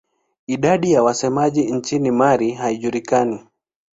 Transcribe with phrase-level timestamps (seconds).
[0.47, 3.47] Idadi ya wasemaji nchini Mali haijulikani.